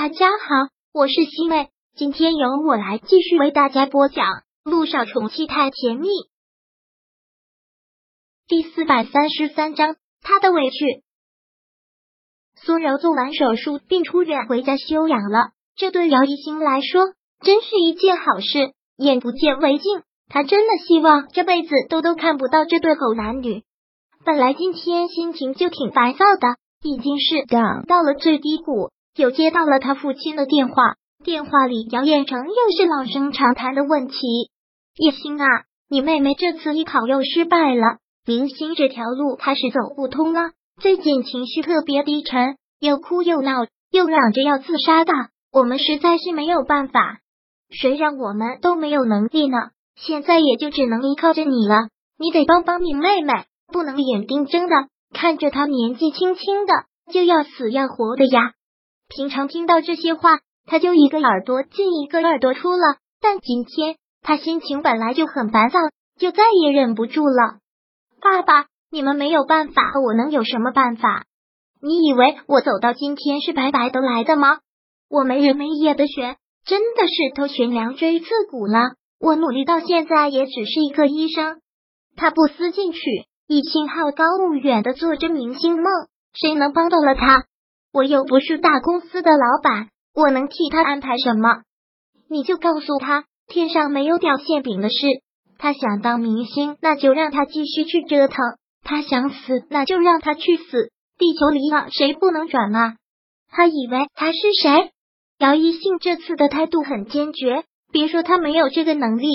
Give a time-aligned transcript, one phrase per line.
[0.00, 4.26] 大家好，我是西妹，今天由我来继续为大家播讲
[4.62, 6.06] 《路上宠妻太甜蜜》
[8.46, 9.96] 第四百三十三章。
[10.22, 11.02] 他的委屈。
[12.54, 17.02] 苏柔做完手术并出院回家休养了，这对姚一星来说
[17.40, 18.74] 真是一件好事。
[18.98, 23.64] 眼不见为净，他真的希望这辈子都都看不到这对狗男女。
[24.24, 28.92] 本来今天心情就挺烦躁的，已经是涨到了最低谷。
[29.16, 34.16] 又接到了他父亲的电话，电话里姚彦成又是老生常谈的问题
[34.96, 35.46] ：“叶星啊，
[35.88, 40.50] 你妹妹这次艺考又失败了，明星这条路开始走不通了。
[40.80, 45.12] 最近情绪特别低沉，又哭又闹，又嚷着要自杀的。
[45.52, 47.18] 我们实在是没有办法，
[47.70, 49.56] 谁让我们都没有能力呢？
[49.96, 51.88] 现在也就只能依靠着你了，
[52.18, 53.32] 你得帮帮你妹妹，
[53.72, 54.76] 不能眼睁睁的
[55.12, 56.72] 看着她年纪轻轻的
[57.12, 58.52] 就要死要活的呀。”
[59.08, 62.96] 平常听到这些话，他就一个耳朵进一个耳朵出了。
[63.20, 65.78] 但今天他心情本来就很烦躁，
[66.18, 67.58] 就再也忍不住了。
[68.20, 71.24] 爸爸，你们没有办法，我能有什么办法？
[71.80, 74.58] 你以为我走到今天是白白的来的吗？
[75.08, 78.92] 我没日没夜的学，真的是头悬梁锥刺股了。
[79.18, 81.60] 我努力到现在，也只是一个医生。
[82.14, 83.00] 他不思进取，
[83.46, 85.84] 一心好高骛远的做着明星梦，
[86.34, 87.46] 谁能帮到了他？
[87.92, 91.62] 我又不是大公司的老板，我能替他安排什么？
[92.28, 94.96] 你就告诉他，天上没有掉馅饼的事。
[95.58, 98.36] 他想当明星，那就让他继续去折腾；
[98.84, 100.90] 他想死，那就让他去死。
[101.18, 102.96] 地球离了，谁不能转啊？
[103.50, 104.92] 他以为他是谁？
[105.38, 109.28] 姚一信这次的态度很坚决，别说他没有这个能力，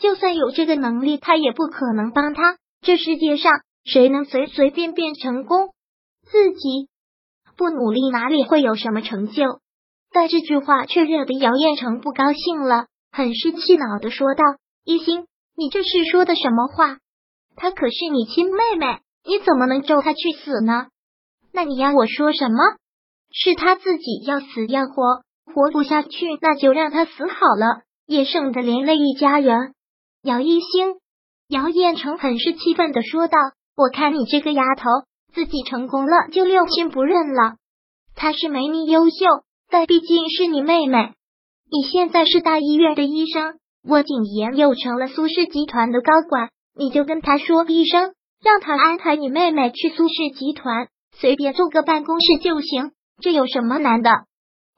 [0.00, 2.56] 就算有这个能力，他也不可能帮他。
[2.80, 3.52] 这世界上
[3.84, 5.68] 谁能随随便便成功？
[6.24, 6.88] 自己。
[7.58, 9.44] 不努力哪里会有什么成就？
[10.12, 14.44] 但这句话却惹得姚彦成不高兴了，很是气恼的说道
[14.86, 16.98] ：“一心，你这是说的什么话？
[17.56, 20.86] 她可是你亲妹妹，你怎么能咒她去死呢？
[21.52, 22.58] 那你要我说什么？
[23.32, 29.74] 是她自己要死要活，活不下去，那就让她死好了，也省得连累一家人。”
[30.22, 30.94] 姚一星，
[31.48, 33.36] 姚彦成很是气愤的说道
[33.76, 34.84] ：“我看你这个丫头。”
[35.32, 37.56] 自己成功了就六亲不认了，
[38.14, 39.26] 她是没你优秀，
[39.70, 41.12] 但毕竟是你妹妹。
[41.70, 54.10] 你现在是大医院的医生，我景言又成了苏氏集团的高管，你就跟他说一声，让他安排你妹妹去苏氏集团，随便租个办公室就行，这有什么难的？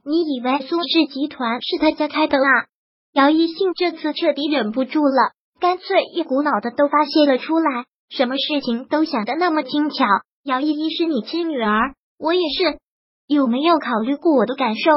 [0.05, 2.67] 你以为苏氏集团是他家开的啊？
[3.13, 10.05] 姚一信这次彻底忍不住了，干脆一股脑的都发泄了出来，什么事情都想得那么轻巧。
[10.43, 12.79] 姚依依是你亲女儿，我也是。
[13.27, 14.91] 有没有考虑过我的感受？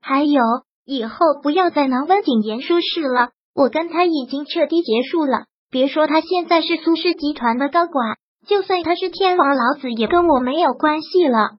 [0.00, 0.40] 还有，
[0.84, 3.30] 以后不要再拿温景言说事了。
[3.54, 5.44] 我跟他已经彻底结束了。
[5.70, 11.58] 别说他现在是苏氏集团的高管，就算他是天王老子，也跟我没有关系了。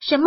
[0.00, 0.24] 什么？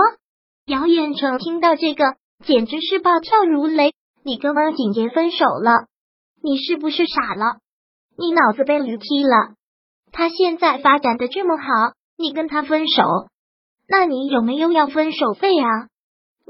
[0.67, 2.03] 姚远成听到这个，
[2.45, 3.93] 简直是暴跳如雷。
[4.23, 5.87] 你跟温景言分手了？
[6.41, 7.57] 你是不是傻了？
[8.17, 9.55] 你脑子被驴踢了？
[10.11, 11.63] 他现在发展的这么好。
[12.17, 13.03] 你跟他分手，
[13.87, 15.87] 那你有没有要分手费啊？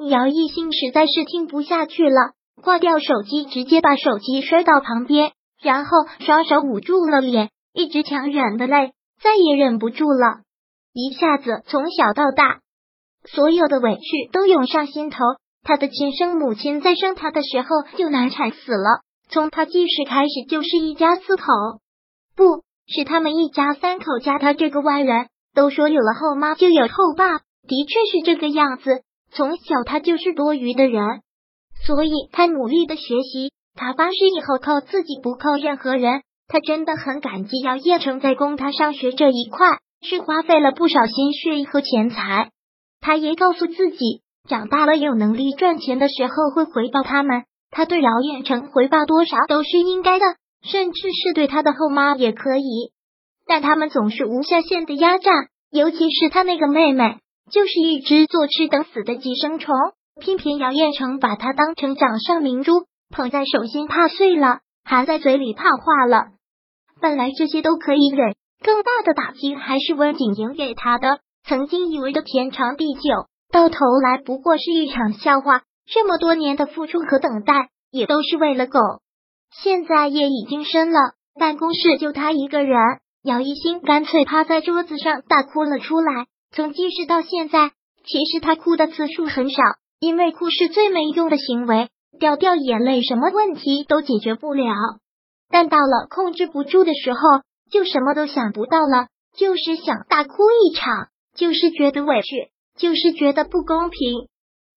[0.10, 5.32] 姚艺兴实在是听不下去了，挂掉手机，直接把手机摔到旁边，
[5.62, 10.42] 然后双手捂住了脸，一直强忍的泪再也忍不住了，
[10.94, 12.60] 一下子从小到大
[13.24, 15.18] 所有的委屈都涌上心头。
[15.64, 21.44] 他的亲生母亲在生他的时候就难产死了，从他记事开始就是一家四口，
[22.36, 25.28] 不是他们一家三口加他这个外人。
[25.56, 29.02] 都说有了后妈就有后爸，的确是这个样子。
[29.32, 31.22] 从小他就是多余的人，
[31.86, 33.52] 所以他努力的学习。
[33.74, 36.22] 他发誓以后靠自己，不靠任何人。
[36.48, 42.52] 他真的很感激姚叶成在供他上学这一块是花费了不少心血和钱财。
[43.02, 47.44] 他也告诉自己，长大了有能力赚钱的时候会回报他们。
[47.72, 50.26] 他对姚彦成回报多少都是应该的，
[50.64, 52.92] 甚至是对他的后妈也可以。
[53.48, 55.32] 但他们总是无下限的压榨，
[55.72, 57.20] 尤其是他那个妹妹，
[57.52, 59.74] 就是一只坐吃等死的寄生虫。
[60.20, 66.28] 偏偏姚彦成把她当成掌上明珠，捧在手心怕碎了，含在嘴里怕化了。
[67.02, 68.34] 本来这些都可以忍，
[68.64, 71.20] 更大的打击还是温景莹给他的。
[71.44, 75.64] 曾经以为的天长地久，到头来不过是一场笑话。
[75.86, 78.80] 这么多年的付出和等待，也都是为了狗。
[79.52, 81.00] 现在夜已经深了，
[81.38, 82.80] 办公室就他一个人。
[83.26, 86.28] 姚一星干脆趴在桌子上大哭了出来。
[86.52, 87.72] 从记事到现在，
[88.06, 89.64] 其实他哭的次数很少，
[90.00, 91.90] 因为哭是最没用的行为，
[92.20, 94.76] 掉掉眼泪什么问题都解决不了。
[95.50, 97.20] 但到了控制不住的时候，
[97.72, 104.28] 就什么都想不到了，就是想大哭一场，就是觉得委屈，就是觉得不公平。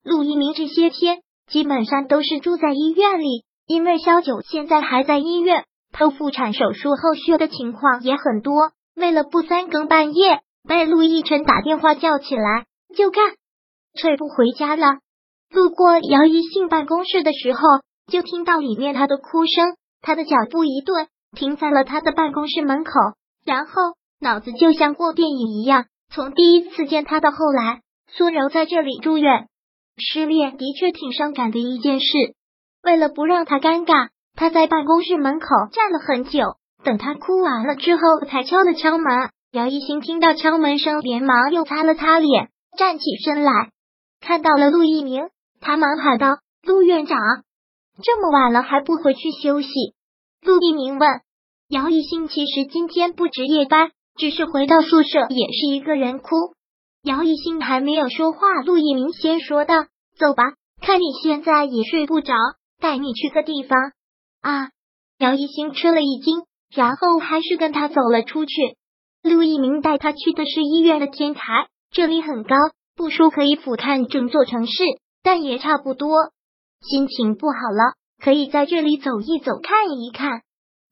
[0.03, 1.19] 陆一鸣这些天
[1.51, 8.73] 基本上都是住在医院里，因为肖九现在还在医院，剖腹产手术后续的情况也很多。
[8.95, 13.25] 为了不三更半夜被陆亦辰打电话叫起来就干，
[14.01, 14.99] 退不回家了。
[15.51, 17.61] 路过姚一信办公室的时候，
[18.11, 19.77] 就听到里面他的哭声。
[20.01, 22.93] 他的脚步一顿，停在了他的办公室门口，
[23.45, 23.73] 然后
[24.21, 27.81] 脑子就像过电影一样，从第一次见他到后来，
[28.13, 29.49] 苏柔在这里住院，
[29.97, 32.07] 失恋的确挺伤感的一件事。
[32.83, 36.55] 为了不让他尴尬，他在办公室门口站了很久，
[36.85, 39.31] 等他哭完了之后，才敲了敲门。
[39.51, 42.49] 姚一新听到敲门声，连忙又擦了擦脸，
[42.79, 43.73] 站起身来，
[44.21, 45.29] 看到了陆一鸣，
[45.61, 47.19] 他忙喊道：“陆院长。”
[48.01, 49.69] 这么晚了还不回去休息？
[50.41, 51.09] 陆一鸣问。
[51.69, 56.29] 姚一兴其实今天不值夜班，只是回到宿舍也是一个人哭。
[57.03, 59.75] 姚一兴还没有说话，陆一鸣先说道
[60.17, 60.45] ：“走吧，
[60.81, 62.35] 看你现在也睡不着，
[62.81, 63.77] 带你去个地方。”
[64.41, 64.71] 啊！
[65.19, 66.43] 姚一兴吃了一惊，
[66.75, 68.77] 然后还是跟他走了出去。
[69.23, 72.55] 陆一鸣带他去的是医院的天台，这里很高，
[72.95, 74.73] 不说可以俯瞰整座城市，
[75.23, 76.11] 但也差不多。
[76.81, 80.43] 心情不好了，可以在这里走一走，看一看。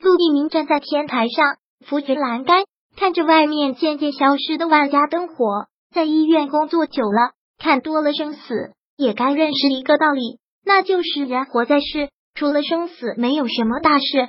[0.01, 1.57] 陆一鸣站在天台上，
[1.87, 2.65] 扶着栏杆，
[2.97, 5.67] 看着外面渐渐消失的万家灯火。
[5.95, 14.29] 在医院工作久了，看多了生死，也该认识一个道理，那就是人活在世，除了生死，没有什么大事。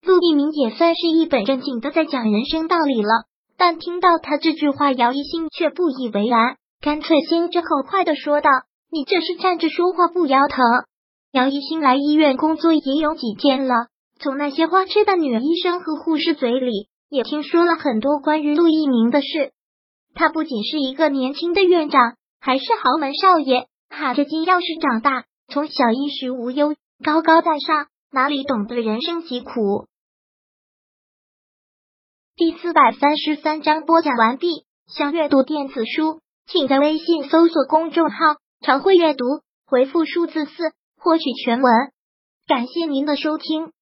[0.00, 3.24] 陆一鸣也算是一本正经的在讲人生道理了，
[3.56, 8.48] 但听到他这句话，姚一兴却不以为然，干脆心直口快的说道
[8.92, 10.64] ：“你这是站着说话不腰疼。”
[11.34, 13.74] 姚一新来医院工作也有几天了，
[14.20, 19.50] 从那些花痴的女医生和护士嘴里，也听说了很多关于陆一鸣的事。
[20.14, 29.86] 他不仅是一个年轻的院长，还是豪门少爷，哈着金钥匙长大，从小衣食无忧，高高在上，哪里懂得人生疾苦？
[32.34, 34.66] 第四百三十三章播讲完毕。
[34.88, 38.16] 想阅读电子书，请在微信搜索公众号
[38.64, 39.24] “常会阅读”，
[39.64, 40.72] 回复数字四。
[41.00, 41.72] 获取全文，
[42.48, 43.72] 感谢您的收听。